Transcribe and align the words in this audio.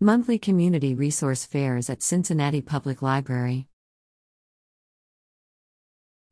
Monthly 0.00 0.38
Community 0.38 0.94
Resource 0.94 1.46
Fairs 1.46 1.88
at 1.88 2.02
Cincinnati 2.02 2.60
Public 2.60 3.00
Library. 3.00 3.66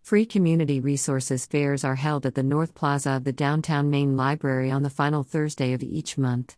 Free 0.00 0.24
community 0.24 0.80
resources 0.80 1.44
fairs 1.44 1.84
are 1.84 1.96
held 1.96 2.24
at 2.24 2.34
the 2.34 2.42
North 2.42 2.74
Plaza 2.74 3.10
of 3.10 3.24
the 3.24 3.34
downtown 3.34 3.90
Main 3.90 4.16
Library 4.16 4.70
on 4.70 4.82
the 4.82 4.88
final 4.88 5.22
Thursday 5.22 5.74
of 5.74 5.82
each 5.82 6.16
month. 6.16 6.56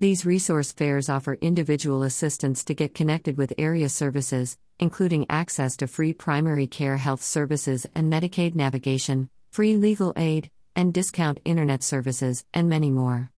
These 0.00 0.24
resource 0.24 0.72
fairs 0.72 1.10
offer 1.10 1.34
individual 1.34 2.02
assistance 2.02 2.64
to 2.64 2.72
get 2.72 2.94
connected 2.94 3.36
with 3.36 3.52
area 3.58 3.90
services, 3.90 4.56
including 4.78 5.26
access 5.28 5.76
to 5.76 5.86
free 5.86 6.14
primary 6.14 6.66
care 6.66 6.96
health 6.96 7.22
services 7.22 7.86
and 7.94 8.10
Medicaid 8.10 8.54
navigation, 8.54 9.28
free 9.50 9.76
legal 9.76 10.14
aid, 10.16 10.50
and 10.74 10.94
discount 10.94 11.40
internet 11.44 11.82
services, 11.82 12.46
and 12.54 12.70
many 12.70 12.90
more. 12.90 13.32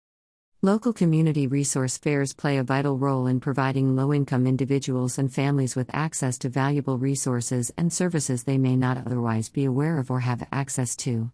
Local 0.62 0.92
community 0.92 1.46
resource 1.46 1.98
fairs 1.98 2.32
play 2.32 2.58
a 2.58 2.64
vital 2.64 2.98
role 2.98 3.28
in 3.28 3.38
providing 3.38 3.94
low 3.94 4.12
income 4.12 4.44
individuals 4.44 5.16
and 5.16 5.32
families 5.32 5.76
with 5.76 5.88
access 5.92 6.36
to 6.38 6.48
valuable 6.48 6.98
resources 6.98 7.70
and 7.78 7.92
services 7.92 8.42
they 8.42 8.58
may 8.58 8.74
not 8.74 9.06
otherwise 9.06 9.48
be 9.48 9.64
aware 9.64 9.98
of 10.00 10.10
or 10.10 10.18
have 10.18 10.48
access 10.50 10.96
to. 10.96 11.30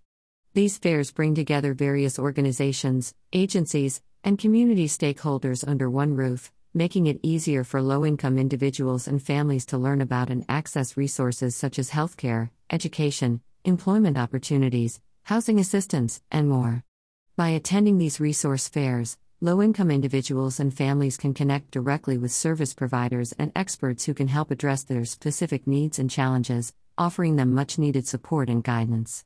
These 0.52 0.76
fairs 0.76 1.10
bring 1.10 1.34
together 1.34 1.72
various 1.72 2.18
organizations, 2.18 3.14
agencies, 3.32 4.02
and 4.22 4.38
community 4.38 4.88
stakeholders 4.88 5.66
under 5.66 5.88
one 5.88 6.14
roof, 6.14 6.52
making 6.74 7.06
it 7.06 7.20
easier 7.22 7.64
for 7.64 7.80
low 7.80 8.04
income 8.04 8.36
individuals 8.36 9.08
and 9.08 9.22
families 9.22 9.64
to 9.66 9.78
learn 9.78 10.02
about 10.02 10.28
and 10.28 10.44
access 10.50 10.98
resources 10.98 11.56
such 11.56 11.78
as 11.78 11.92
healthcare, 11.92 12.50
education, 12.68 13.40
employment 13.64 14.18
opportunities, 14.18 15.00
housing 15.22 15.58
assistance, 15.58 16.20
and 16.30 16.46
more. 16.46 16.84
By 17.36 17.48
attending 17.48 17.98
these 17.98 18.20
resource 18.20 18.68
fairs, 18.68 19.18
low 19.40 19.60
income 19.60 19.90
individuals 19.90 20.60
and 20.60 20.72
families 20.72 21.16
can 21.16 21.34
connect 21.34 21.72
directly 21.72 22.16
with 22.16 22.30
service 22.30 22.72
providers 22.74 23.34
and 23.36 23.50
experts 23.56 24.04
who 24.04 24.14
can 24.14 24.28
help 24.28 24.52
address 24.52 24.84
their 24.84 25.04
specific 25.04 25.66
needs 25.66 25.98
and 25.98 26.08
challenges, 26.08 26.72
offering 26.96 27.34
them 27.34 27.52
much 27.52 27.76
needed 27.76 28.06
support 28.06 28.48
and 28.48 28.62
guidance. 28.62 29.24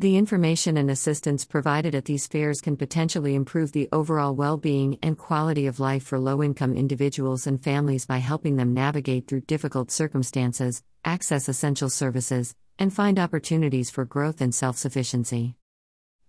The 0.00 0.16
information 0.16 0.76
and 0.76 0.90
assistance 0.90 1.44
provided 1.44 1.94
at 1.94 2.06
these 2.06 2.26
fairs 2.26 2.60
can 2.60 2.76
potentially 2.76 3.36
improve 3.36 3.70
the 3.70 3.88
overall 3.92 4.34
well 4.34 4.56
being 4.56 4.98
and 5.00 5.16
quality 5.16 5.68
of 5.68 5.78
life 5.78 6.02
for 6.02 6.18
low 6.18 6.42
income 6.42 6.74
individuals 6.74 7.46
and 7.46 7.62
families 7.62 8.04
by 8.04 8.18
helping 8.18 8.56
them 8.56 8.74
navigate 8.74 9.28
through 9.28 9.42
difficult 9.42 9.92
circumstances, 9.92 10.82
access 11.04 11.48
essential 11.48 11.88
services, 11.88 12.56
and 12.80 12.92
find 12.92 13.16
opportunities 13.16 13.90
for 13.90 14.04
growth 14.04 14.40
and 14.40 14.52
self 14.52 14.76
sufficiency. 14.76 15.54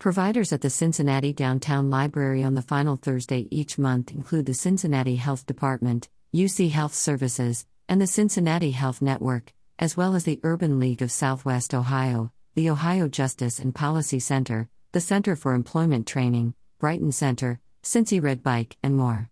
Providers 0.05 0.53
at 0.53 0.61
the 0.61 0.69
Cincinnati 0.69 1.33
Downtown 1.33 1.89
Library 1.89 2.43
on 2.43 2.53
the 2.53 2.61
final 2.61 2.95
Thursday 2.95 3.47
each 3.49 3.79
month 3.79 4.11
include 4.11 4.45
the 4.45 4.53
Cincinnati 4.53 5.15
Health 5.15 5.47
Department, 5.47 6.09
UC 6.31 6.69
Health 6.69 6.93
Services, 6.93 7.65
and 7.89 7.99
the 7.99 8.05
Cincinnati 8.05 8.69
Health 8.69 9.01
Network, 9.01 9.51
as 9.79 9.97
well 9.97 10.13
as 10.13 10.23
the 10.23 10.39
Urban 10.43 10.79
League 10.79 11.01
of 11.01 11.11
Southwest 11.11 11.73
Ohio, 11.73 12.31
the 12.53 12.69
Ohio 12.69 13.07
Justice 13.07 13.57
and 13.57 13.73
Policy 13.73 14.19
Center, 14.19 14.69
the 14.91 15.01
Center 15.01 15.35
for 15.35 15.55
Employment 15.55 16.05
Training, 16.05 16.53
Brighton 16.77 17.11
Center, 17.11 17.59
Cincy 17.81 18.21
Red 18.21 18.43
Bike, 18.43 18.77
and 18.83 18.95
more. 18.95 19.31